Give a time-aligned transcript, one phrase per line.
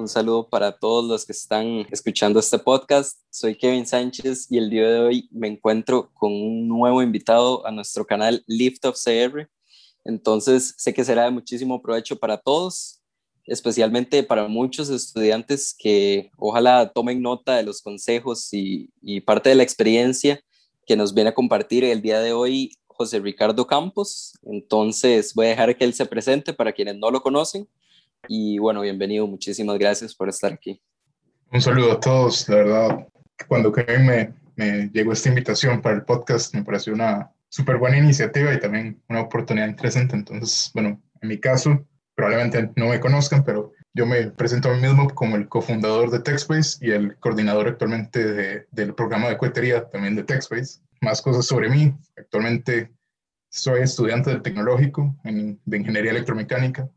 [0.00, 3.20] Un saludo para todos los que están escuchando este podcast.
[3.28, 7.70] Soy Kevin Sánchez y el día de hoy me encuentro con un nuevo invitado a
[7.70, 9.46] nuestro canal Lift of CR.
[10.06, 13.02] Entonces, sé que será de muchísimo provecho para todos,
[13.44, 19.54] especialmente para muchos estudiantes que ojalá tomen nota de los consejos y, y parte de
[19.54, 20.42] la experiencia
[20.86, 24.32] que nos viene a compartir el día de hoy José Ricardo Campos.
[24.44, 27.68] Entonces, voy a dejar que él se presente para quienes no lo conocen.
[28.28, 30.80] Y bueno, bienvenido, muchísimas gracias por estar aquí.
[31.52, 33.08] Un saludo a todos, la verdad,
[33.48, 37.98] cuando Kevin me, me llegó esta invitación para el podcast, me pareció una súper buena
[37.98, 40.14] iniciativa y también una oportunidad interesante.
[40.14, 44.80] Entonces, bueno, en mi caso, probablemente no me conozcan, pero yo me presento a mí
[44.80, 49.88] mismo como el cofundador de TechSpace y el coordinador actualmente de, del programa de cohetería
[49.88, 50.80] también de TechSpace.
[51.00, 51.92] Más cosas sobre mí.
[52.16, 52.92] Actualmente
[53.48, 56.88] soy estudiante del tecnológico en, de ingeniería electromecánica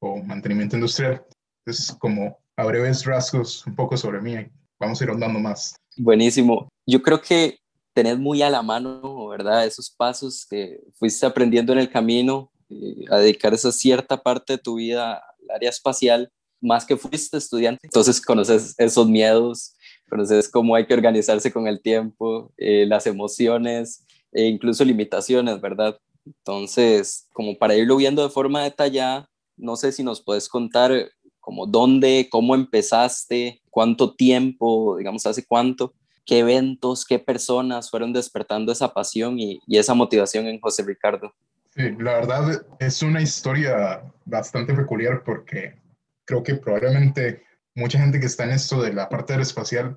[0.00, 1.24] o mantenimiento industrial.
[1.64, 4.34] Es como a breves rasgos un poco sobre mí.
[4.78, 5.76] Vamos a ir ahondando más.
[5.96, 6.68] Buenísimo.
[6.86, 7.58] Yo creo que
[7.92, 9.64] tenés muy a la mano, ¿verdad?
[9.64, 14.58] Esos pasos que fuiste aprendiendo en el camino eh, a dedicar esa cierta parte de
[14.58, 17.80] tu vida al área espacial, más que fuiste estudiante.
[17.82, 19.74] Entonces conoces esos miedos,
[20.08, 25.98] conoces cómo hay que organizarse con el tiempo, eh, las emociones e incluso limitaciones, ¿verdad?
[26.26, 31.66] Entonces, como para irlo viendo de forma detallada, no sé si nos puedes contar como
[31.66, 38.92] dónde, cómo empezaste, cuánto tiempo, digamos, hace cuánto, qué eventos, qué personas fueron despertando esa
[38.92, 41.32] pasión y, y esa motivación en José Ricardo.
[41.74, 45.80] Sí, la verdad es una historia bastante peculiar porque
[46.24, 49.96] creo que probablemente mucha gente que está en esto de la parte aeroespacial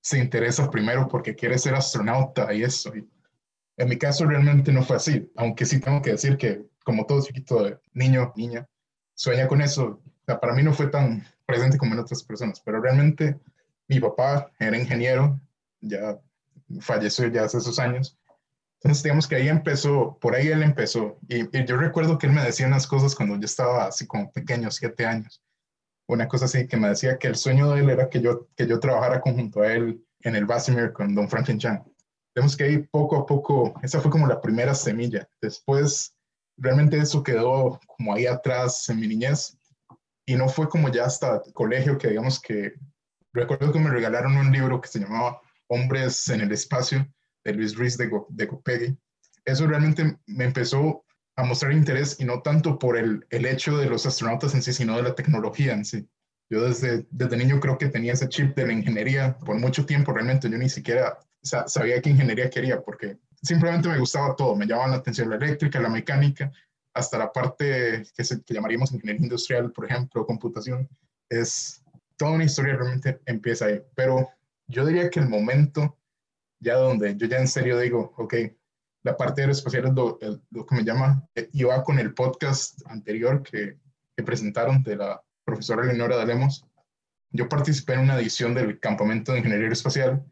[0.00, 2.92] se interesa primero porque quiere ser astronauta y eso.
[3.76, 7.22] En mi caso realmente no fue así, aunque sí tengo que decir que como todo
[7.22, 8.66] chiquito de niño, niña,
[9.18, 9.84] sueña con eso.
[9.84, 13.38] O sea, para mí no fue tan presente como en otras personas, pero realmente
[13.88, 15.40] mi papá era ingeniero,
[15.80, 16.18] ya
[16.80, 18.16] falleció ya hace esos años.
[18.80, 21.18] Entonces, digamos que ahí empezó, por ahí él empezó.
[21.28, 24.30] Y, y, yo recuerdo que él me decía unas cosas cuando yo estaba así como
[24.30, 25.42] pequeño, siete años.
[26.06, 28.68] Una cosa así que me decía que el sueño de él era que yo, que
[28.68, 31.82] yo trabajara conjunto a él en el Basimir con Don Franklin Chan.
[32.34, 35.28] Digamos que ahí poco a poco, esa fue como la primera semilla.
[35.40, 36.14] Después,
[36.58, 39.56] realmente eso quedó como ahí atrás en mi niñez.
[40.26, 42.74] Y no fue como ya hasta colegio que digamos que,
[43.32, 47.06] recuerdo que me regalaron un libro que se llamaba Hombres en el Espacio
[47.44, 48.98] de Luis Ruiz de, Go, de Gopegui.
[49.44, 51.04] Eso realmente me empezó
[51.36, 54.72] a mostrar interés y no tanto por el, el, hecho de los astronautas en sí,
[54.72, 56.06] sino de la tecnología en sí.
[56.50, 59.38] Yo desde, desde niño creo que tenía ese chip de la ingeniería.
[59.38, 64.34] Por mucho tiempo realmente yo ni siquiera sabía qué ingeniería quería porque simplemente me gustaba
[64.36, 64.56] todo.
[64.56, 66.50] Me llamaba la atención la eléctrica, la mecánica,
[66.94, 70.88] hasta la parte que, se, que llamaríamos ingeniería industrial, por ejemplo, computación.
[71.28, 71.82] Es
[72.16, 73.82] toda una historia realmente empieza ahí.
[73.94, 74.28] Pero
[74.66, 75.96] yo diría que el momento
[76.60, 78.34] ya donde yo ya en serio digo, ok,
[79.04, 80.18] la parte aeroespacial es lo,
[80.66, 83.78] que me llama, iba con el podcast anterior que,
[84.16, 86.66] que presentaron de la profesora Leonora de Lemos.
[87.30, 90.24] Yo participé en una edición del Campamento de Ingeniería Aeroespacial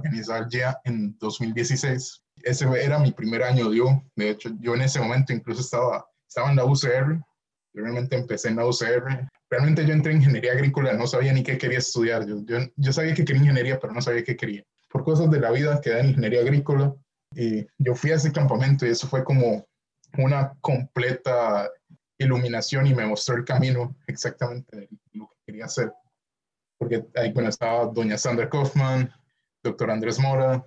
[0.00, 2.21] que ya en 2016.
[2.42, 6.50] Ese era mi primer año, yo, de hecho, yo en ese momento incluso estaba, estaba
[6.50, 7.20] en la UCR,
[7.74, 9.28] yo realmente empecé en la UCR.
[9.48, 12.26] Realmente yo entré en ingeniería agrícola, no sabía ni qué quería estudiar.
[12.26, 15.40] Yo, yo, yo sabía que quería ingeniería, pero no sabía qué quería por cosas de
[15.40, 16.94] la vida quedé en ingeniería agrícola
[17.34, 19.66] y yo fui a ese campamento y eso fue como
[20.18, 21.70] una completa
[22.18, 25.90] iluminación y me mostró el camino exactamente de lo que quería hacer.
[26.78, 29.10] Porque ahí bueno, estaba doña Sandra Kaufman,
[29.62, 30.62] doctor Andrés Mora,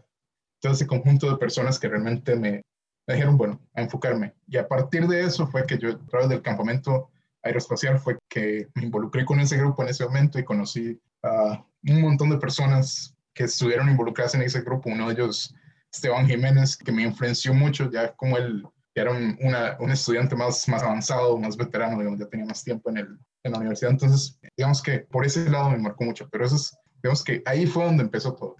[0.65, 2.63] todo ese conjunto de personas que realmente me,
[3.07, 4.33] me dijeron, bueno, a enfocarme.
[4.47, 7.11] Y a partir de eso fue que yo, a través del campamento
[7.43, 12.01] aeroespacial, fue que me involucré con ese grupo en ese momento y conocí a un
[12.01, 14.89] montón de personas que estuvieron involucradas en ese grupo.
[14.89, 15.53] Uno de ellos,
[15.93, 18.65] Esteban Jiménez, que me influenció mucho, ya como él
[18.95, 22.89] era un, una, un estudiante más, más avanzado, más veterano, digamos, ya tenía más tiempo
[22.89, 23.91] en, el, en la universidad.
[23.91, 27.67] Entonces, digamos que por ese lado me marcó mucho, pero eso es, digamos que ahí
[27.67, 28.55] fue donde empezó todo.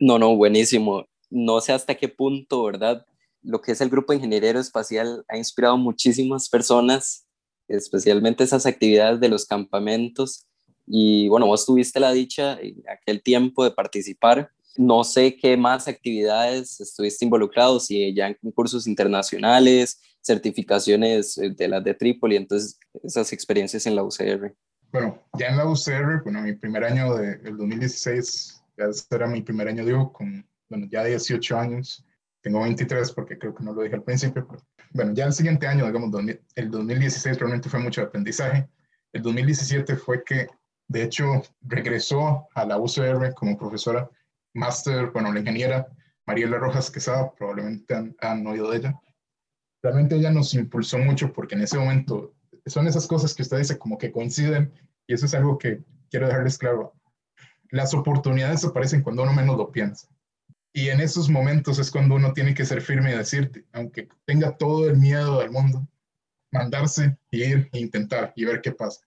[0.00, 1.04] No, no, buenísimo.
[1.30, 3.06] No sé hasta qué punto, ¿verdad?
[3.42, 7.26] Lo que es el grupo de ingeniería espacial ha inspirado muchísimas personas,
[7.68, 10.46] especialmente esas actividades de los campamentos
[10.92, 14.50] y bueno, vos tuviste la dicha en aquel tiempo de participar.
[14.76, 21.68] No sé qué más actividades estuviste involucrado, si ya en concursos internacionales, certificaciones eh, de
[21.68, 24.52] las de Trípoli, entonces esas experiencias en la UCR.
[24.90, 28.86] Bueno, ya en la UCR, bueno, mi primer año del 2016, ya
[29.16, 32.06] era mi primer año, digo, con, bueno, ya 18 años,
[32.40, 35.66] tengo 23 porque creo que no lo dije al principio, pero bueno, ya el siguiente
[35.66, 36.10] año, digamos,
[36.54, 38.68] el 2016 realmente fue mucho aprendizaje.
[39.12, 40.48] El 2017 fue que,
[40.88, 44.08] de hecho, regresó a la UCR como profesora
[44.54, 45.86] máster, bueno, la ingeniera
[46.26, 49.00] Mariela Rojas Quesada, probablemente han, han oído de ella.
[49.82, 52.34] Realmente ella nos impulsó mucho porque en ese momento
[52.66, 54.72] son esas cosas que usted dice como que coinciden
[55.06, 56.94] y eso es algo que quiero dejarles claro.
[57.70, 60.08] Las oportunidades aparecen cuando uno menos lo piensa.
[60.72, 64.56] Y en esos momentos es cuando uno tiene que ser firme y decirte, aunque tenga
[64.56, 65.86] todo el miedo del mundo,
[66.52, 69.00] mandarse, ir e intentar y ver qué pasa.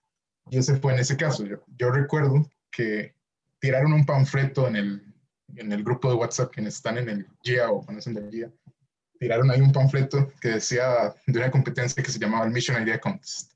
[0.50, 1.44] Y ese fue en ese caso.
[1.46, 3.14] Yo, yo recuerdo que
[3.60, 5.14] tiraron un panfleto en el,
[5.56, 8.52] en el grupo de WhatsApp, quienes están en el GIA o conocen del GIA,
[9.18, 13.00] tiraron ahí un panfleto que decía de una competencia que se llamaba el Mission Idea
[13.00, 13.52] Contest,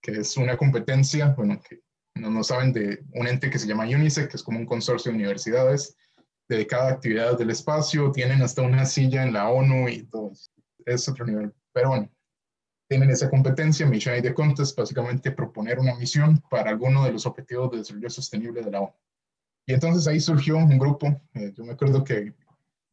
[0.00, 1.80] que es una competencia, bueno, que
[2.14, 5.10] no, no saben de un ente que se llama UNICEF, que es como un consorcio
[5.10, 5.96] de universidades
[6.48, 10.32] dedicada a actividades del espacio, tienen hasta una silla en la ONU y todo.
[10.84, 11.52] Es otro nivel.
[11.72, 12.10] Pero bueno,
[12.88, 17.70] tienen esa competencia, Mission Idea Contest, básicamente proponer una misión para alguno de los objetivos
[17.70, 18.94] de desarrollo sostenible de la ONU.
[19.66, 22.32] Y entonces ahí surgió un grupo, eh, yo me acuerdo que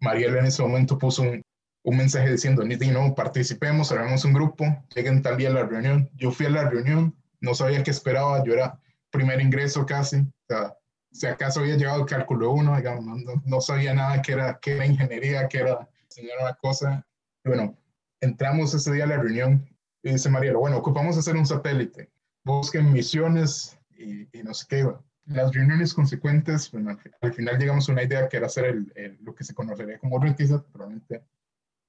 [0.02, 1.42] Mariela en ese momento puso un,
[1.86, 6.10] un mensaje diciendo, no, participemos, hagamos un grupo, lleguen tal día a la reunión.
[6.16, 8.80] Yo fui a la reunión, no sabía qué esperaba, yo era
[9.12, 10.76] primer ingreso casi, o sea,
[11.16, 14.74] si acaso había llegado el cálculo 1, digamos, no, no, sabía nada que era, que
[14.74, 17.08] era ingeniería, que era enseñar una cosa.
[17.46, 17.78] Y bueno,
[18.20, 19.66] entramos ese día a la reunión
[20.04, 22.12] y dice Mariela, bueno, ocupamos hacer un satélite,
[22.44, 24.92] busquen misiones y, y no sé qué.
[25.28, 29.34] las reuniones consecuentes, bueno, al, final llegamos a una idea que era hacer el, lo
[29.34, 31.24] que se conocería como RETISAT, probablemente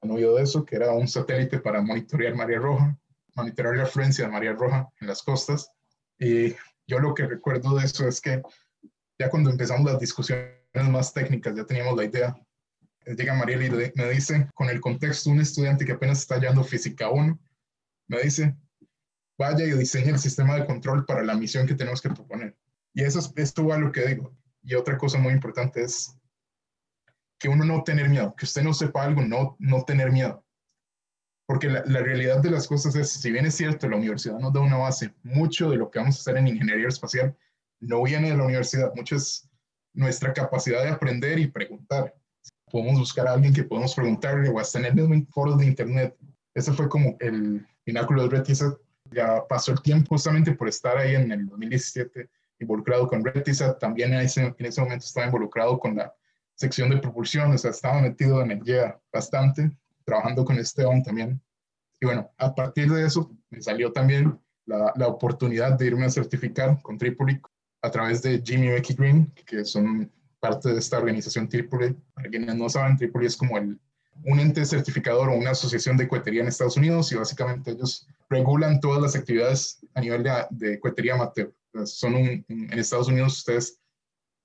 [0.02, 2.96] han oído de eso, que era un satélite para monitorear María Roja,
[3.34, 5.73] monitorear la afluencia de María Roja en las costas.
[6.17, 6.55] Y
[6.87, 8.40] yo lo que recuerdo de eso es que
[9.18, 10.56] ya cuando empezamos las discusiones
[10.90, 12.36] más técnicas, ya teníamos la idea.
[13.06, 17.08] Llega Mariela y me dice, con el contexto, un estudiante que apenas está hallando física
[17.08, 17.38] 1,
[18.08, 18.56] me dice,
[19.38, 22.56] vaya y diseñe el sistema de control para la misión que tenemos que proponer.
[22.92, 24.36] Y eso es, esto va a lo que digo.
[24.62, 26.16] Y otra cosa muy importante es
[27.38, 30.44] que uno no tener miedo, que usted no sepa algo, no, no tener miedo.
[31.46, 34.52] Porque la, la, realidad de las cosas es, si bien es cierto, la universidad nos
[34.52, 37.36] da una base, mucho de lo que vamos a hacer en ingeniería espacial
[37.81, 39.49] no viene de la universidad, mucho es
[39.96, 42.14] nuestra capacidad de aprender y preguntar.
[42.70, 46.17] Podemos buscar a alguien que podemos preguntarle o hasta en el mismo foro de internet.
[46.55, 48.75] Ese fue como el pináculo de Retisat.
[49.11, 52.28] Ya pasó el tiempo justamente por estar ahí en el 2017
[52.58, 53.78] involucrado con Retisat.
[53.78, 56.12] También en ese, en ese momento estaba involucrado con la
[56.55, 59.70] sección de propulsión, o sea, estaba metido en el GEA bastante,
[60.05, 61.40] trabajando con Esteban también.
[62.00, 66.11] Y bueno, a partir de eso me salió también la, la oportunidad de irme a
[66.11, 67.40] certificar con Tripoli
[67.87, 70.11] a través de Jimmy Becky Green, que son
[70.41, 71.97] parte de esta organización Tripoli.
[72.15, 73.81] Para quienes no saben, Tripoli es como el,
[74.25, 78.81] un ente certificador o una asociación de cohetería en Estados Unidos y básicamente ellos regulan
[78.81, 81.55] todas las actividades a nivel de, de cohetería amateur.
[81.85, 83.79] Son un, en Estados Unidos ustedes,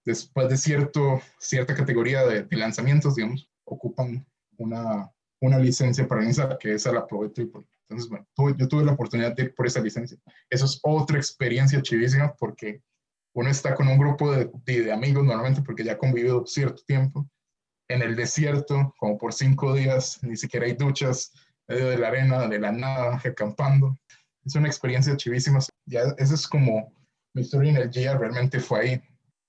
[0.05, 4.25] después de cierto, cierta categoría de, de lanzamientos, digamos, ocupan
[4.57, 7.65] una, una licencia para iniciar, que esa la probé Tripoli.
[7.89, 8.25] Entonces, bueno,
[8.57, 10.17] yo tuve la oportunidad de ir por esa licencia.
[10.49, 12.81] Eso es otra experiencia chivísima porque
[13.33, 17.29] uno está con un grupo de, de, amigos normalmente porque ya ha convivido cierto tiempo
[17.87, 21.31] en el desierto, como por cinco días, ni siquiera hay duchas,
[21.67, 23.97] medio de la arena, de la nada, acampando.
[24.45, 25.59] Es una experiencia chivísima.
[25.85, 26.93] Ya, esa es como
[27.33, 29.01] mi historia en el día, realmente fue ahí.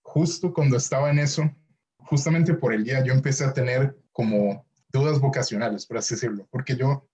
[0.03, 1.51] Justo cuando estaba en eso,
[1.99, 6.77] justamente por el día, yo empecé a tener como dudas vocacionales, por así decirlo, porque
[6.77, 7.09] yo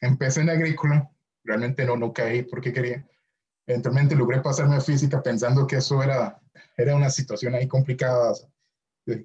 [0.00, 1.10] empecé en agrícola,
[1.42, 3.06] realmente no, no caí porque quería,
[3.66, 6.40] Eventualmente logré pasarme a física pensando que eso era,
[6.76, 8.34] era una situación ahí complicada.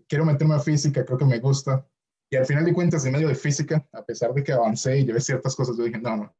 [0.07, 1.85] quiero meterme a física, creo que me gusta.
[2.31, 5.05] Y al final de cuentas, en medio de física, a pesar de que avancé y
[5.05, 6.35] llevé ciertas cosas, yo dije, no, no.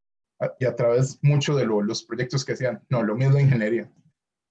[0.59, 3.91] Y a través mucho de los proyectos que hacían, no, lo mío es la ingeniería.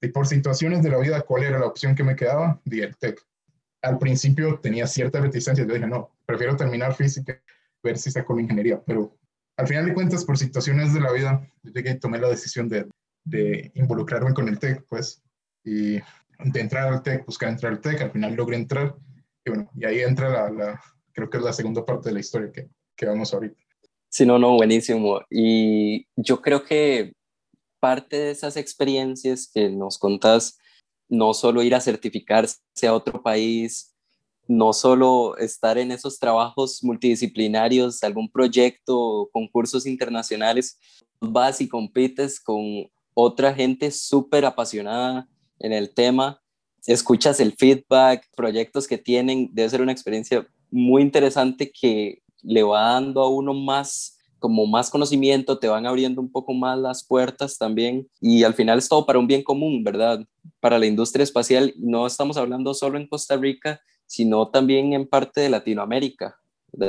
[0.00, 2.60] Y por situaciones de la vida, ¿cuál era la opción que me quedaba?
[2.64, 3.20] Di el TEC.
[3.82, 7.40] Al principio tenía cierta reticencia, yo dije, no, prefiero terminar física,
[7.82, 8.82] ver si saco la ingeniería.
[8.84, 9.16] Pero
[9.56, 12.68] al final de cuentas, por situaciones de la vida, yo llegué y tomé la decisión
[12.68, 12.86] de,
[13.24, 15.22] de involucrarme con el TEC, pues,
[15.64, 18.94] y de entrar al TEC, buscar entrar al TEC, al final logré entrar,
[19.44, 20.82] y bueno, y ahí entra la, la
[21.12, 23.60] creo que es la segunda parte de la historia que, que vamos ahorita.
[24.10, 25.20] Sí, no, no, buenísimo.
[25.30, 27.12] Y yo creo que
[27.80, 30.58] parte de esas experiencias que nos contás,
[31.08, 33.94] no solo ir a certificarse a otro país
[34.48, 40.78] no solo estar en esos trabajos multidisciplinarios, algún proyecto, concursos internacionales,
[41.20, 45.26] vas y compites con otra gente súper apasionada
[45.58, 46.40] en el tema,
[46.86, 52.92] escuchas el feedback, proyectos que tienen, debe ser una experiencia muy interesante que le va
[52.92, 57.58] dando a uno más como más conocimiento, te van abriendo un poco más las puertas
[57.58, 60.24] también y al final es todo para un bien común, ¿verdad?
[60.60, 65.40] Para la industria espacial no estamos hablando solo en Costa Rica, sino también en parte
[65.40, 66.38] de Latinoamérica.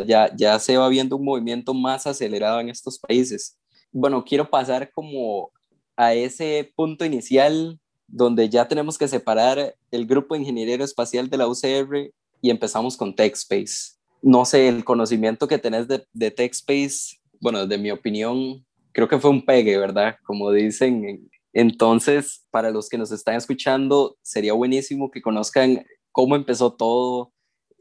[0.05, 3.57] Ya, ya se va viendo un movimiento más acelerado en estos países.
[3.91, 5.51] Bueno, quiero pasar como
[5.99, 7.77] a ese punto inicial
[8.07, 12.95] donde ya tenemos que separar el grupo de ingeniería espacial de la UCR y empezamos
[12.95, 13.97] con TechSpace.
[14.21, 19.19] No sé, el conocimiento que tenés de, de TechSpace, bueno, de mi opinión, creo que
[19.19, 20.15] fue un pegue, ¿verdad?
[20.23, 21.29] Como dicen.
[21.51, 27.33] Entonces, para los que nos están escuchando, sería buenísimo que conozcan cómo empezó todo,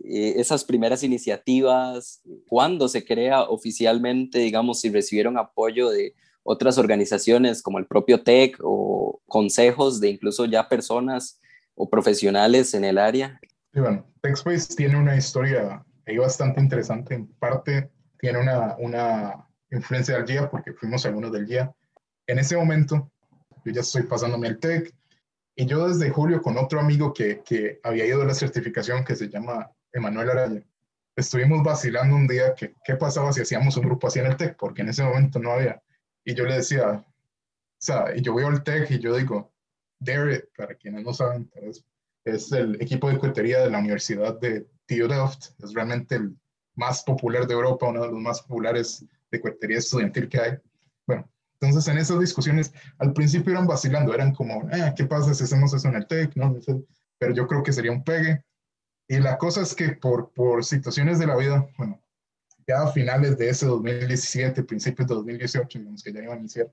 [0.03, 6.15] eh, esas primeras iniciativas, cuándo se crea oficialmente, digamos, si recibieron apoyo de
[6.49, 11.39] otras organizaciones como el propio TEC o consejos de incluso ya personas
[11.75, 13.39] o profesionales en el área?
[13.75, 17.15] Sí, bueno, TechSpace tiene una historia ahí bastante interesante.
[17.15, 21.71] En parte tiene una, una influencia del GIA porque fuimos algunos del GIA.
[22.27, 23.11] En ese momento,
[23.67, 24.95] yo ya estoy pasándome el TEC
[25.55, 29.17] y yo desde julio con otro amigo que, que había ido a la certificación que
[29.17, 30.63] se llama Emanuel Araya,
[31.15, 34.57] estuvimos vacilando un día que qué pasaba si hacíamos un grupo así en el TEC,
[34.57, 35.83] porque en ese momento no había.
[36.29, 37.05] Y yo le decía, o
[37.79, 39.51] sea, y yo voy al TEC y yo digo,
[39.99, 41.51] DARE, para quienes no saben,
[42.25, 46.37] es, el equipo de cohetería de la Universidad de TU Delft, es realmente el
[46.75, 50.59] más popular de Europa, uno de los más populares de cohetería estudiantil que hay.
[51.07, 51.27] Bueno,
[51.59, 55.73] entonces en esas discusiones al principio eran vacilando, eran como, eh, ¿qué pasa si hacemos
[55.73, 56.37] eso en el TEC?
[56.37, 56.55] ¿No?
[57.17, 58.45] Pero yo creo que sería un pegue.
[59.09, 62.03] Y la cosa es que por, por situaciones de la vida, bueno,
[62.69, 66.71] ya a finales de ese 2017, principios de 2018, digamos que ya iban a iniciar,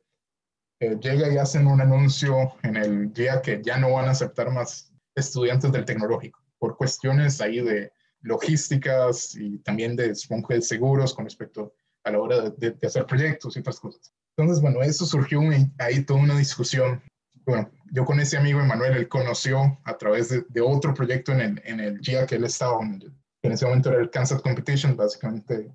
[0.81, 4.51] eh, llega y hacen un anuncio en el día que ya no van a aceptar
[4.51, 11.13] más estudiantes del tecnológico por cuestiones ahí de logísticas y también de, supongo, de seguros
[11.13, 11.73] con respecto
[12.03, 14.13] a la hora de, hacer proyectos y otras cosas.
[14.35, 15.39] Entonces, bueno, eso surgió
[15.77, 17.01] ahí toda una discusión.
[17.45, 21.61] Bueno, yo con ese amigo Emanuel, él conoció a través de, otro proyecto en el,
[21.63, 23.01] en el GIA que él estaba, en,
[23.43, 25.71] en ese momento era el Kansas Competition, básicamente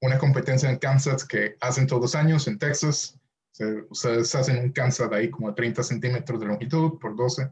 [0.00, 3.18] una competencia en Kansas que hacen todos los años en Texas.
[3.90, 7.50] ustedes hacen un Kansas de ahí como 30 centímetros de longitud por 12,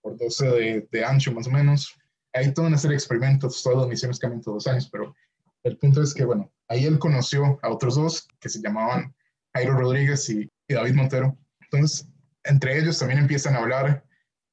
[0.00, 1.94] por 12 de, ancho más o menos.
[2.32, 5.14] Hay toda una serie de experimentos, todas las misiones cambian todos los años, pero
[5.62, 9.14] el punto es que, bueno, ahí él conoció a otros dos que se llamaban
[9.54, 11.38] Jairo Rodríguez y, David Montero.
[11.60, 12.08] Entonces,
[12.42, 14.04] entre ellos también empiezan a hablar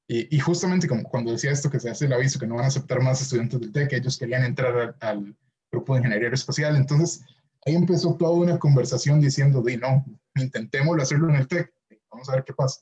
[0.06, 2.68] y, justamente como cuando decía esto, que se hace el aviso que no van a
[2.68, 5.34] aceptar más estudiantes del TEC, ellos querían entrar al
[5.74, 6.76] grupo de ingeniería aeroespacial.
[6.76, 7.24] Entonces,
[7.66, 10.04] ahí empezó toda una conversación diciendo, de no,
[10.36, 11.72] intentémoslo hacerlo en el TEC,
[12.10, 12.80] vamos a ver qué pasa.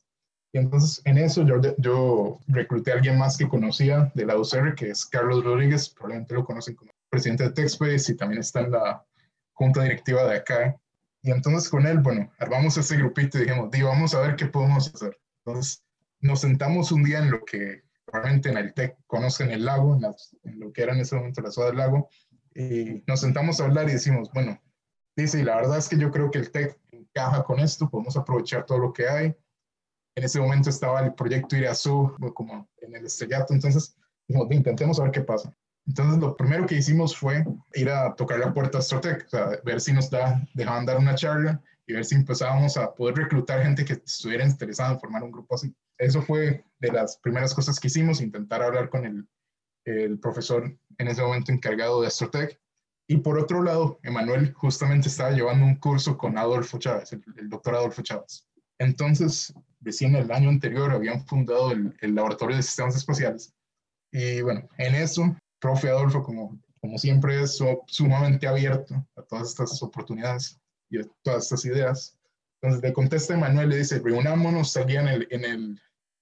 [0.52, 4.74] Y entonces en eso yo, yo recluté a alguien más que conocía de la UCR,
[4.74, 8.72] que es Carlos Rodríguez, probablemente lo conocen como presidente de TechSpace y también está en
[8.72, 9.04] la
[9.54, 10.76] junta directiva de acá.
[11.22, 14.46] Y entonces con él, bueno, armamos ese grupito y dijimos, di, vamos a ver qué
[14.46, 15.18] podemos hacer.
[15.44, 15.82] Entonces
[16.20, 20.04] nos sentamos un día en lo que probablemente en el TEC conocen el lago, en,
[20.50, 22.10] en, lo que era en ese momento la ciudad del lago,
[22.54, 24.60] y nos sentamos a hablar y decimos, bueno,
[25.16, 28.16] dice, y la verdad es que yo creo que el TEC encaja con esto, podemos
[28.16, 29.34] aprovechar todo lo que hay.
[30.14, 33.96] En ese momento estaba el proyecto Irazú como en el estrellato, entonces
[34.28, 35.54] dijimos, intentemos a ver qué pasa.
[35.86, 37.44] Entonces lo primero que hicimos fue
[37.74, 40.98] ir a tocar la puerta a Astrotech, o sea, ver si nos da, dejaban dar
[40.98, 45.24] una charla y ver si empezábamos a poder reclutar gente que estuviera interesada en formar
[45.24, 45.74] un grupo así.
[45.98, 49.28] Eso fue de las primeras cosas que hicimos, intentar hablar con el,
[49.84, 52.60] el profesor en ese momento encargado de Astrotech.
[53.08, 57.74] Y por otro lado, Emanuel justamente estaba llevando un curso con Adolfo Chávez, el, doctor
[57.74, 58.46] Adolfo Chávez.
[58.78, 63.52] Entonces, recién el año anterior habían fundado el, Laboratorio de Sistemas Espaciales.
[64.12, 69.82] Y bueno, en eso, profe Adolfo, como, como siempre, es sumamente abierto a todas estas
[69.82, 70.58] oportunidades
[70.88, 72.16] y a todas estas ideas.
[72.60, 75.80] Entonces le contesta Emanuel, le dice, reunámonos allí en el, en el,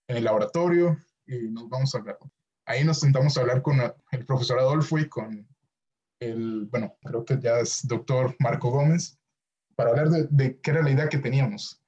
[0.08, 2.18] en el laboratorio y nos vamos a hablar.
[2.66, 5.46] Ahí nos sentamos a hablar con el profesor Adolfo y con
[6.20, 9.18] el, bueno, creo que ya es doctor Marco Gómez,
[9.74, 11.82] para hablar de, qué era la idea que teníamos.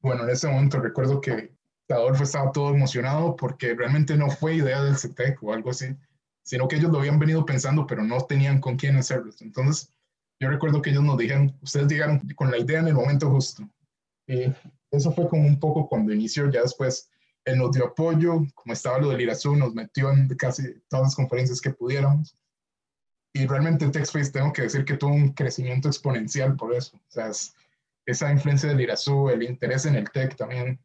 [0.00, 1.54] Bueno, en ese momento recuerdo que
[1.88, 5.96] Adolfo estaba todo emocionado porque realmente no fue idea del CETEC o algo así,
[6.42, 9.32] sino que ellos lo habían venido pensando, pero no tenían con quién hacerlo.
[9.40, 9.92] Entonces,
[10.40, 13.68] yo recuerdo que ellos nos dijeron, ustedes llegaron con la idea en el momento justo.
[14.26, 14.52] Y
[14.90, 17.10] eso fue como un poco cuando inició, ya después
[17.44, 21.16] él nos dio apoyo, como estaba lo del Irazú, nos metió en casi todas las
[21.16, 22.36] conferencias que pudiéramos.
[23.34, 26.96] y realmente TechSpace tengo que decir que tuvo un crecimiento exponencial por eso.
[26.96, 27.30] O sea,
[28.04, 30.78] esa influencia del IRASU, el interés en el tech también.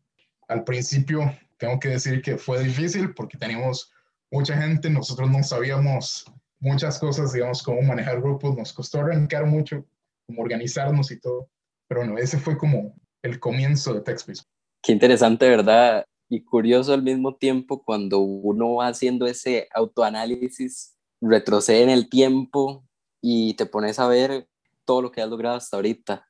[0.48, 3.92] Al principio tengo que decir que fue difícil porque teníamos
[4.32, 6.26] mucha gente, nosotros no sabíamos
[6.60, 9.86] muchas cosas, digamos, cómo manejar grupos, nos costó arrancar mucho,
[10.26, 11.50] cómo organizarnos y todo.
[11.90, 14.44] Pero bueno, ese fue como el comienzo de TechSpace.
[14.82, 16.06] Qué interesante, ¿verdad?
[16.30, 22.84] Y curioso al mismo tiempo cuando uno va haciendo ese autoanálisis, retrocede en el tiempo
[23.22, 24.48] y te pones a ver
[24.86, 26.26] todo lo que has logrado hasta ahorita.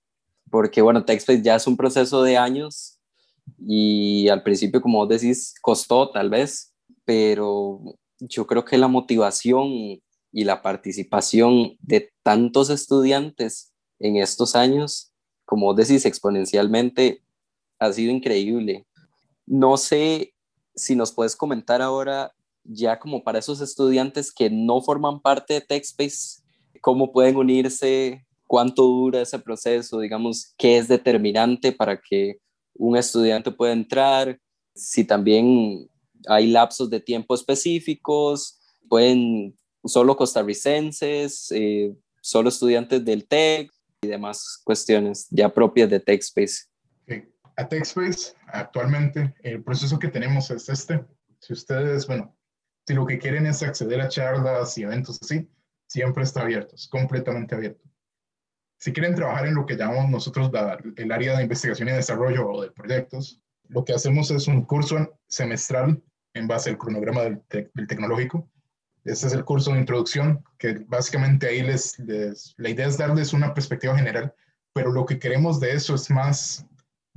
[0.49, 2.99] Porque bueno, TechSpace ya es un proceso de años
[3.59, 6.73] y al principio, como vos decís, costó tal vez,
[7.05, 7.81] pero
[8.19, 9.67] yo creo que la motivación
[10.31, 15.11] y la participación de tantos estudiantes en estos años,
[15.45, 17.23] como vos decís, exponencialmente,
[17.79, 18.86] ha sido increíble.
[19.47, 20.33] No sé
[20.75, 25.61] si nos puedes comentar ahora, ya como para esos estudiantes que no forman parte de
[25.61, 26.43] TechSpace,
[26.81, 32.39] cómo pueden unirse, cuánto dura ese proceso, digamos, qué es determinante para que
[32.75, 34.39] un estudiante pueda entrar,
[34.75, 35.89] si también
[36.27, 44.61] hay lapsos de tiempo específicos, pueden solo costarricenses, eh, solo estudiantes del TEC y demás
[44.63, 46.65] cuestiones ya propias de TechSpace.
[47.57, 51.03] A TechSpace, actualmente, el proceso que tenemos es este.
[51.39, 52.37] Si ustedes, bueno,
[52.85, 55.49] si lo que quieren es acceder a charlas y eventos así,
[55.87, 57.83] siempre está abierto, es completamente abierto.
[58.79, 60.51] Si quieren trabajar en lo que llamamos nosotros
[60.97, 65.19] el área de investigación y desarrollo o de proyectos, lo que hacemos es un curso
[65.27, 66.01] semestral
[66.35, 68.47] en base al cronograma del, del tecnológico.
[69.03, 73.33] Este es el curso de introducción, que básicamente ahí les, les, la idea es darles
[73.33, 74.31] una perspectiva general,
[74.73, 76.67] pero lo que queremos de eso es más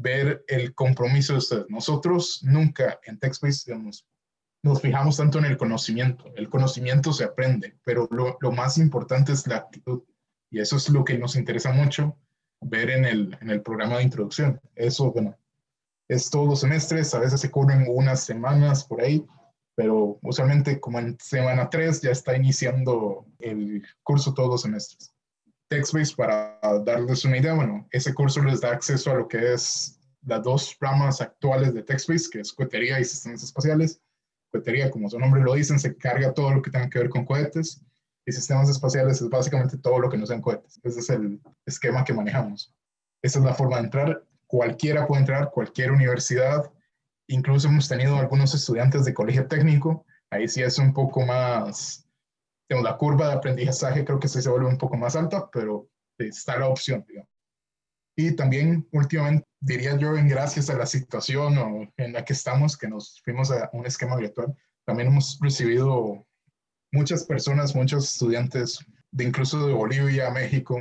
[0.00, 1.66] ver el compromiso de ustedes.
[1.68, 4.06] Nosotros nunca en TechSpace digamos,
[4.62, 6.24] nos fijamos tanto en el conocimiento.
[6.36, 10.02] El conocimiento se aprende, pero lo, lo, más importante es la actitud.
[10.50, 12.16] Y eso es lo que nos interesa mucho
[12.60, 14.60] ver en el, en el programa de introducción.
[14.74, 15.36] Eso, bueno,
[16.08, 19.24] es todos los semestres, a veces se cubren unas semanas por ahí,
[19.76, 25.14] pero usualmente como en semana 3 ya está iniciando el curso todos los semestres.
[25.68, 29.99] TechSpace, para darles una idea, bueno, ese curso les da acceso a lo que es
[30.22, 34.00] las dos ramas actuales de TechSpace, que es cohetería y sistemas espaciales.
[34.52, 37.24] Cohetería, como su nombre lo dicen, se carga todo lo que tenga que ver con
[37.24, 37.82] cohetes
[38.26, 40.80] y sistemas espaciales es básicamente todo lo que no sean cohetes.
[40.82, 42.74] Ese es el esquema que manejamos.
[43.22, 46.72] Esa es la forma de entrar cualquiera puede entrar, cualquier universidad.
[47.28, 50.04] Incluso hemos tenido algunos estudiantes de colegio técnico.
[50.28, 52.04] Ahí sí es un poco más,
[52.68, 55.88] tengo la curva de aprendizaje creo que sí se vuelve un poco más alta, pero
[56.18, 57.30] está la opción, digamos.
[58.20, 62.86] Y también últimamente, diría yo, en gracias a la situación en la que estamos, que
[62.86, 64.54] nos fuimos a un esquema virtual,
[64.84, 66.26] también hemos recibido
[66.92, 68.78] muchas personas, muchos estudiantes
[69.10, 70.78] de incluso de Bolivia, México,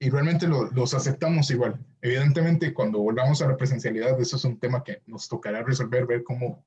[0.00, 1.78] y realmente los aceptamos igual.
[2.02, 6.24] Evidentemente, cuando volvamos a la presencialidad, eso es un tema que nos tocará resolver, ver
[6.24, 6.66] cómo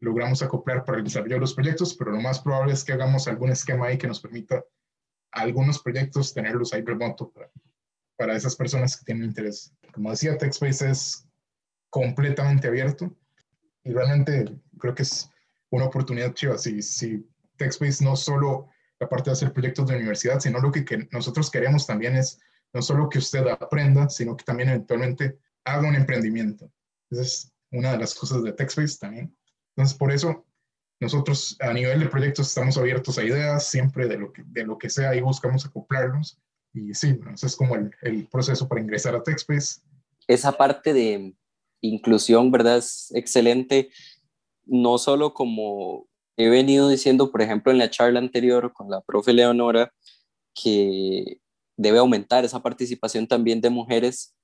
[0.00, 3.26] logramos acoplar para el desarrollo de los proyectos, pero lo más probable es que hagamos
[3.26, 4.62] algún esquema ahí que nos permita
[5.32, 7.32] algunos proyectos tenerlos ahí remoto
[8.18, 9.72] para esas personas que tienen interés.
[9.92, 11.26] Como decía, TechSpace es
[11.88, 13.16] completamente abierto
[13.84, 15.30] y realmente creo que es
[15.70, 16.58] una oportunidad chiva.
[16.58, 17.26] Si, si
[17.56, 21.86] TechSpace no solo la parte de hacer proyectos de universidad, sino lo que, nosotros queremos
[21.86, 22.40] también es
[22.72, 26.70] no solo que usted aprenda, sino que también eventualmente haga un emprendimiento.
[27.10, 29.34] Esa es una de las cosas de TechSpace también.
[29.76, 30.44] Entonces, por eso
[31.00, 34.76] nosotros a nivel de proyectos estamos abiertos a ideas, siempre de lo que, de lo
[34.76, 36.40] que sea y buscamos acoplarnos.
[36.78, 39.80] Y sí, ese es como el, el proceso para ingresar a TechSpace.
[40.26, 41.34] Esa parte de
[41.80, 42.78] inclusión, ¿verdad?
[42.78, 43.90] Es excelente,
[44.64, 49.32] no solo como he venido diciendo, por ejemplo, en la charla anterior con la profe
[49.32, 49.92] Leonora,
[50.54, 51.40] que
[51.76, 54.34] debe aumentar esa participación también de mujeres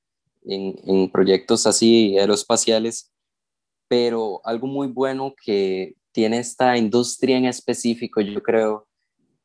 [0.44, 3.12] en, proyectos así aeroespaciales,
[3.88, 8.86] pero algo muy bueno que tiene esta industria en específico, yo creo,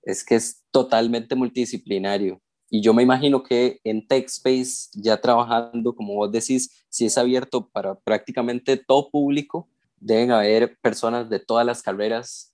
[0.04, 2.41] es que es totalmente multidisciplinario.
[2.69, 7.67] Y yo me imagino que en TechSpace, ya trabajando, como vos decís, si es abierto
[7.67, 9.67] para prácticamente todo público,
[9.99, 12.53] deben haber personas de todas las carreras,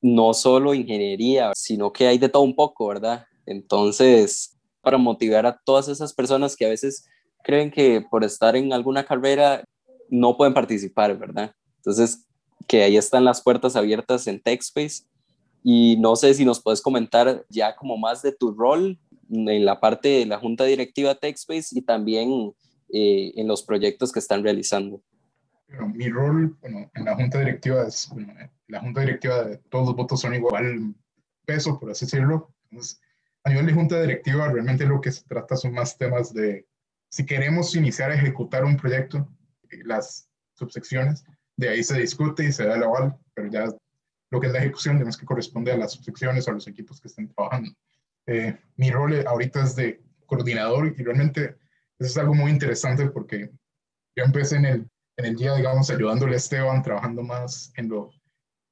[0.00, 3.26] no solo ingeniería, sino que hay de todo un poco, ¿verdad?
[3.44, 7.06] Entonces, para motivar a todas esas personas que a veces
[7.42, 9.64] creen que por estar en alguna carrera
[10.08, 11.52] no pueden participar, ¿verdad?
[11.78, 12.24] Entonces,
[12.66, 15.04] que ahí están las puertas abiertas en TechSpace.
[15.62, 18.98] Y no sé si nos puedes comentar ya como más de tu rol
[19.30, 22.52] en la parte de la junta directiva TechSpace y también
[22.92, 25.02] eh, en los proyectos que están realizando.
[25.94, 28.34] mi rol bueno, en la junta directiva es, bueno,
[28.68, 30.94] la junta directiva de todos los votos son igual
[31.44, 32.52] peso, por así decirlo.
[32.70, 33.00] Entonces,
[33.44, 36.66] a nivel de junta directiva, realmente lo que se trata son más temas de
[37.08, 39.28] si queremos iniciar a ejecutar un proyecto,
[39.84, 41.24] las subsecciones,
[41.56, 43.66] de ahí se discute y se da el aval, pero ya
[44.30, 47.00] lo que es la ejecución, tenemos que corresponde a las subsecciones o a los equipos
[47.00, 47.70] que estén trabajando.
[48.26, 51.56] Eh, mi rol ahorita es de coordinador y realmente
[51.98, 53.50] eso es algo muy interesante porque
[54.16, 58.10] yo empecé en el, en el día, digamos, ayudándole a Esteban, trabajando más en lo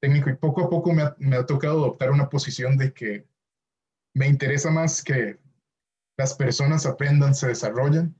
[0.01, 3.27] técnico y poco a poco me ha, me ha tocado adoptar una posición de que
[4.13, 5.39] me interesa más que
[6.17, 8.15] las personas aprendan, se desarrollen,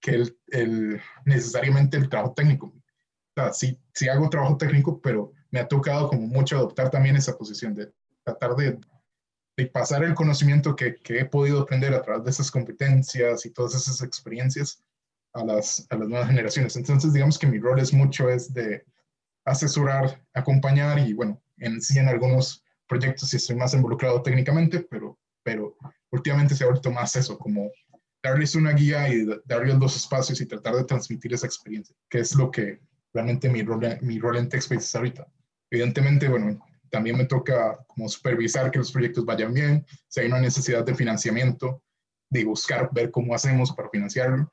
[0.00, 2.66] que el, el, necesariamente el trabajo técnico.
[2.66, 2.82] O
[3.34, 7.36] sea, sí, sí hago trabajo técnico, pero me ha tocado como mucho adoptar también esa
[7.36, 7.92] posición de
[8.24, 8.78] tratar de,
[9.60, 13.74] de pasar el conocimiento que, he podido aprender a través de esas competencias y todas
[13.74, 14.82] esas experiencias
[15.32, 16.76] a las, a las nuevas generaciones.
[16.76, 18.84] Entonces, digamos que mi rol es mucho es de
[19.44, 25.76] asesorar, acompañar y, bueno, en sí algunos proyectos sí estoy más involucrado técnicamente, pero, pero
[26.10, 27.70] últimamente se ha vuelto más eso, como
[28.22, 32.34] darles una guía y darles dos espacios y tratar de transmitir esa experiencia, que es
[32.34, 32.80] lo que
[33.12, 35.26] realmente mi rol, mi rol en TechSpace es ahorita.
[35.70, 40.40] Evidentemente, bueno, también me toca como supervisar que los proyectos vayan bien, si hay una
[40.40, 41.82] necesidad de financiamiento,
[42.28, 44.52] de buscar ver cómo hacemos para financiarlo.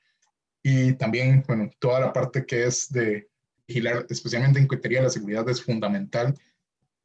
[0.64, 3.28] Y también, bueno, toda la parte que es de
[3.68, 6.34] vigilar, especialmente en cohetería, la seguridad es fundamental.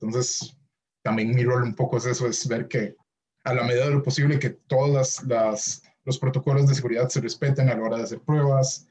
[0.01, 0.57] Entonces,
[1.03, 2.97] también mi rol un poco es eso, es ver que
[3.45, 7.69] a la medida de lo posible que todas las los protocolos de seguridad se respeten
[7.69, 8.87] a la hora de hacer pruebas.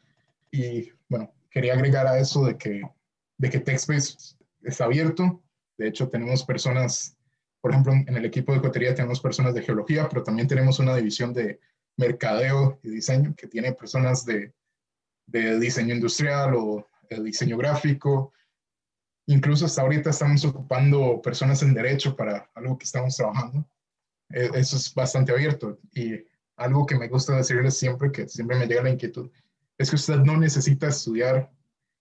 [0.52, 2.82] Y bueno, quería agregar a eso de que,
[3.38, 5.42] de que TechSpace está abierto.
[5.82, 7.18] De hecho, tenemos personas,
[7.60, 10.96] por ejemplo, en el equipo de cotería tenemos personas de geología, pero también tenemos una
[10.96, 11.60] división de
[11.98, 14.54] mercadeo y diseño que tiene personas de,
[15.26, 18.32] de diseño industrial o de diseño gráfico.
[19.26, 23.68] Incluso hasta ahorita estamos ocupando personas en derecho para algo que estamos trabajando.
[24.30, 26.24] E, eso es bastante abierto y
[26.58, 29.32] algo que me gusta decirles siempre, que siempre me llega la inquietud,
[29.80, 31.52] es que usted no necesita estudiar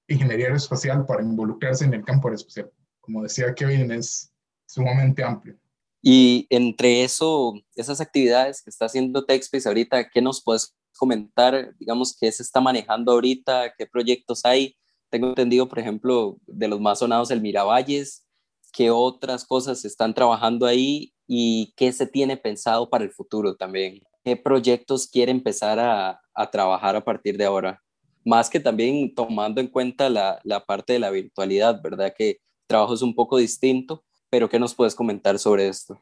[0.07, 2.71] ingeniería aeroespacial para involucrarse en el campo aeroespacial.
[3.11, 4.33] Como decía Kevin, es
[4.67, 5.59] sumamente amplio.
[6.01, 11.75] Y entre eso, esas actividades que está haciendo TechSpace ahorita, ¿qué nos puedes comentar?
[11.79, 13.75] Digamos, ¿qué se está manejando ahorita?
[13.77, 14.77] ¿Qué proyectos hay?
[15.11, 18.25] Tengo entendido, por ejemplo, de los más sonados, el Miravalles.
[18.73, 23.57] ¿Qué otras cosas se están trabajando ahí y qué se tiene pensado para el futuro
[23.57, 24.01] también?
[24.25, 27.83] qué proyectos quiere empezar a, a, trabajar a partir de ahora.
[28.25, 32.13] Más que también tomando en cuenta la, la, parte de la virtualidad, ¿verdad?
[32.17, 32.39] Que
[32.71, 36.01] trabajo es un poco distinto, pero ¿qué nos puedes comentar sobre esto?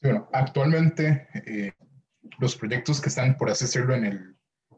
[0.00, 1.72] Bueno, actualmente eh,
[2.38, 4.36] los proyectos que están, por así decirlo, en, el,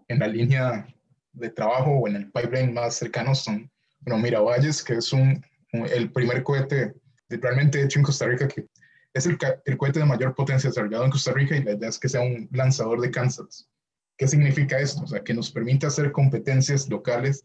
[0.08, 0.86] en la línea
[1.32, 6.10] de trabajo o en el pipeline más cercano son, bueno, Miravalles, que es un, el
[6.10, 6.94] primer cohete
[7.28, 8.66] realmente hecho en Costa Rica que
[9.12, 11.98] es el, el, cohete de mayor potencia desarrollado en Costa Rica y la idea es
[11.98, 13.68] que sea un lanzador de Kansas.
[14.16, 15.02] ¿Qué significa esto?
[15.02, 17.44] O sea, que nos permite hacer competencias locales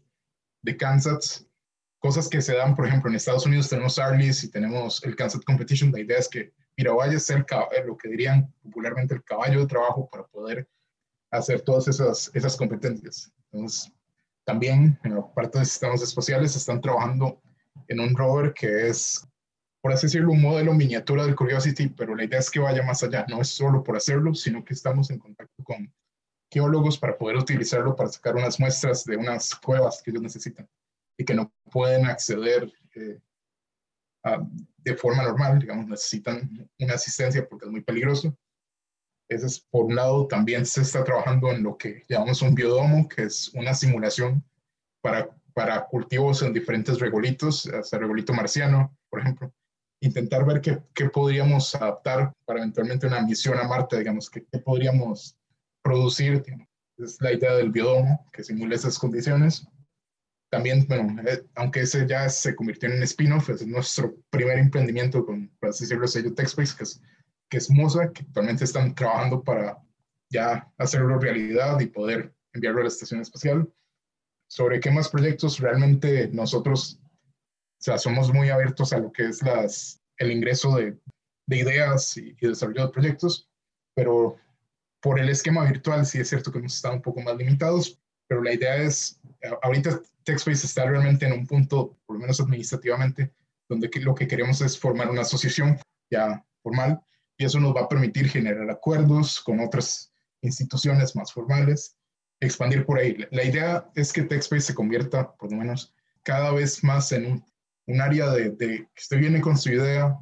[0.62, 1.46] de Kansas,
[1.98, 5.40] cosas que se dan, por ejemplo, en Estados Unidos tenemos Arlis y tenemos el Kansas
[5.44, 5.92] Competition.
[5.92, 10.08] La idea es que Miravalles sea el, lo que dirían popularmente el caballo de trabajo
[10.10, 10.68] para poder
[11.30, 13.32] hacer todas esas, esas competencias.
[13.50, 13.92] Entonces,
[14.44, 17.40] también en la parte de sistemas espaciales están trabajando
[17.88, 19.26] en un rover que es
[19.86, 23.04] por así decirlo, un modelo miniatura del Curiosity, pero la idea es que vaya más
[23.04, 25.94] allá, no es solo por hacerlo, sino que estamos en contacto con
[26.50, 30.68] geólogos para poder utilizarlo para sacar unas muestras de unas cuevas que ellos necesitan
[31.16, 33.20] y que no pueden acceder eh,
[34.24, 34.38] a,
[34.78, 38.36] de forma normal, digamos, necesitan una asistencia porque es muy peligroso.
[39.28, 43.08] Ese es por un lado, también se está trabajando en lo que llamamos un biodomo,
[43.08, 44.44] que es una simulación
[45.00, 49.52] para, para cultivos en diferentes regolitos, hasta regolito marciano, por ejemplo,
[50.00, 54.58] intentar ver qué, qué, podríamos adaptar para eventualmente una misión a Marte, digamos, qué, qué
[54.58, 55.36] podríamos
[55.82, 56.44] producir.
[56.98, 59.66] Es la idea del biodomo, que simule esas condiciones.
[60.50, 65.24] También, bueno, eh, aunque ese ya se convirtió en un spin-off, es nuestro primer emprendimiento
[65.24, 67.02] con, por así decirlo, sello TechSpace, que es,
[67.48, 69.78] que es MUSA, que actualmente están trabajando para
[70.30, 73.68] ya hacerlo realidad y poder enviarlo a la estación espacial.
[74.48, 77.00] Sobre qué más proyectos realmente nosotros
[77.78, 80.98] o sea, somos muy abiertos a lo que es las, el ingreso de,
[81.46, 83.48] de ideas y, y, desarrollo de proyectos,
[83.94, 84.36] pero
[85.00, 88.42] por el esquema virtual sí es cierto que hemos estado un poco más limitados, pero
[88.42, 89.20] la idea es,
[89.62, 93.32] ahorita TechSpace está realmente en un punto, por lo menos administrativamente,
[93.68, 95.78] donde lo que queremos es formar una asociación
[96.10, 97.00] ya formal
[97.36, 100.12] y eso nos va a permitir generar acuerdos con otras
[100.42, 101.96] instituciones más formales,
[102.40, 103.26] expandir por ahí.
[103.30, 107.44] La idea es que TechSpace se convierta, por lo menos, cada vez más en un
[107.86, 110.18] un área de, que usted viene con su idea,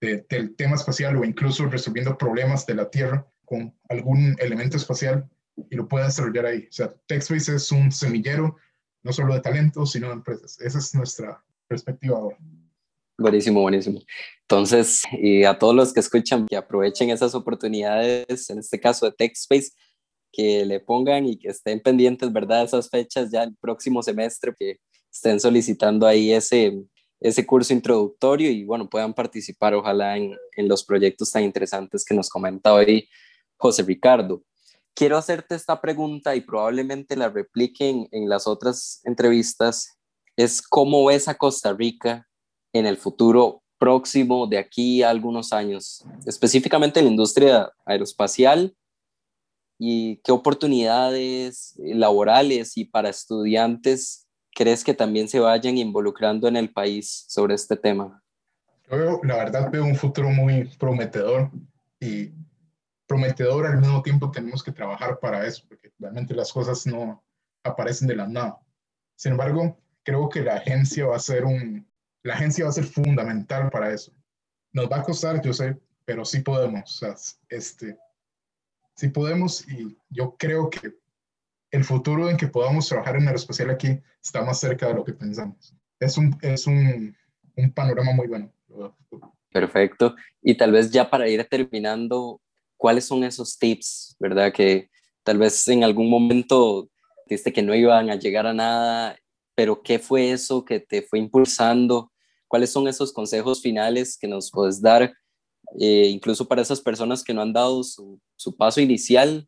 [0.00, 5.28] del tema espacial o incluso resolviendo problemas de la Tierra con algún elemento espacial
[5.70, 6.66] y lo pueda desarrollar ahí.
[6.68, 8.56] O sea, TechSpace es un semillero
[9.02, 10.60] no solo de talentos, sino de empresas.
[10.60, 12.38] Esa es nuestra perspectiva ahora.
[13.18, 14.00] Buenísimo, buenísimo.
[14.42, 19.12] Entonces, y a todos los que escuchan, que aprovechen esas oportunidades, en este caso de
[19.12, 19.72] TechSpace,
[20.32, 22.64] que le pongan y que estén pendientes, ¿verdad?
[22.64, 24.76] Esas fechas ya el próximo semestre, que
[25.12, 26.80] estén solicitando ahí ese,
[27.18, 32.14] ese curso introductorio y bueno, puedan participar ojalá en, en los proyectos tan interesantes que
[32.14, 33.08] nos comenta hoy
[33.56, 34.42] José Ricardo.
[34.94, 39.98] Quiero hacerte esta pregunta y probablemente la repliquen en las otras entrevistas,
[40.36, 42.26] es cómo ves a Costa Rica
[42.72, 48.74] en el futuro próximo de aquí a algunos años, específicamente en la industria aeroespacial
[49.78, 56.72] y qué oportunidades laborales y para estudiantes crees que también se vayan involucrando en el
[56.72, 58.22] país sobre este tema?
[58.90, 61.50] Yo la verdad veo un futuro muy prometedor
[62.00, 62.32] y
[63.08, 67.24] prometedor al mismo tiempo tenemos que trabajar para eso, porque realmente las cosas no
[67.64, 68.60] aparecen de la nada.
[69.16, 71.88] Sin embargo, creo que la agencia va a ser un,
[72.22, 74.12] la agencia va a ser fundamental para eso.
[74.72, 76.82] Nos va a costar, yo sé, pero sí podemos.
[76.82, 77.14] O sea,
[77.48, 77.98] este,
[78.94, 80.94] sí podemos y yo creo que
[81.70, 85.14] el futuro en que podamos trabajar en aeroespacial aquí está más cerca de lo que
[85.14, 85.74] pensamos.
[85.98, 87.16] Es un, es un,
[87.56, 88.52] un panorama muy bueno.
[89.50, 90.14] Perfecto.
[90.42, 92.40] Y tal vez ya para ir terminando,
[92.78, 94.52] ¿cuáles son esos tips, verdad?
[94.52, 94.88] Que
[95.22, 96.88] tal vez en algún momento
[97.26, 99.18] dijiste que no iban a llegar a nada,
[99.54, 102.10] pero ¿qué fue eso que te fue impulsando?
[102.46, 105.12] ¿Cuáles son esos consejos finales que nos puedes dar
[105.78, 108.20] eh, incluso para esas personas que no han dado su,
[108.56, 109.46] paso inicial,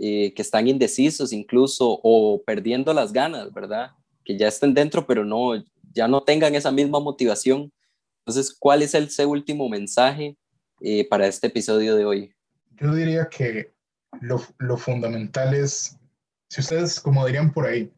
[0.00, 3.92] eh, que están indecisos incluso o perdiendo las ganas, ¿verdad?
[4.24, 5.52] Que ya estén dentro, pero no,
[5.94, 7.72] ya no tengan esa misma motivación.
[8.20, 10.36] Entonces, ¿cuál es ese último mensaje
[10.80, 12.33] eh, para este episodio de hoy?
[12.76, 13.72] Yo diría que
[14.20, 15.98] lo, lo fundamental es,
[16.50, 17.92] si ustedes, como dirían por ahí,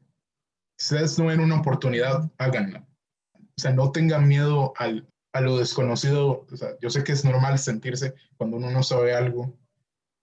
[0.78, 2.86] si ustedes no ven una oportunidad, háganla.
[3.34, 7.24] O sea, no tengan miedo al, a lo desconocido, o sea, yo sé que es
[7.24, 9.54] normal sentirse cuando uno no sabe algo.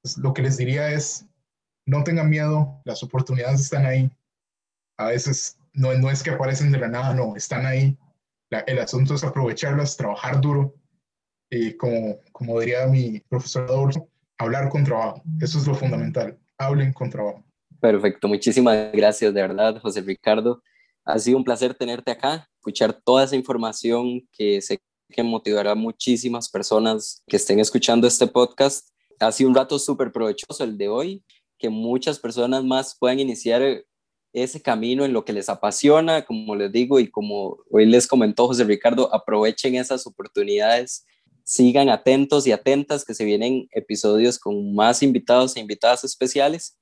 [0.01, 1.25] Pues, lo que les diría es,
[1.85, 4.11] no tengan miedo, las oportunidades están ahí.
[4.97, 7.97] A veces no, no es que aparecen de la nada, no, están ahí.
[8.67, 10.75] el asunto es aprovecharlas, trabajar duro.
[11.51, 15.21] Y como, como diría mi profesor Adolfo, hablar con trabajo.
[15.41, 16.37] Eso es lo fundamental.
[16.57, 17.43] Hablen con trabajo.
[17.79, 20.61] Perfecto, muchísimas gracias de verdad, José Ricardo.
[21.05, 24.79] Ha sido un placer tenerte acá, escuchar toda esa información que se
[25.13, 28.89] que motivará a muchísimas personas que estén escuchando este podcast.
[29.19, 31.23] Ha sido un rato súper provechoso el de hoy,
[31.57, 33.61] que muchas personas más puedan iniciar
[34.33, 38.47] ese camino en lo que les apasiona, como les digo, y como hoy les comentó
[38.47, 41.05] José Ricardo, aprovechen esas oportunidades,
[41.43, 46.77] sigan atentos y atentas que se vienen episodios con más invitados e invitadas especiales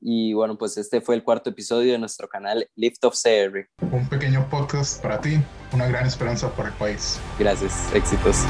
[0.00, 3.68] y bueno, pues este fue el cuarto episodio de nuestro canal Lift of CR.
[3.92, 5.38] Un pequeño podcast para ti,
[5.72, 7.18] una gran esperanza para el país.
[7.38, 8.44] Gracias, éxitos.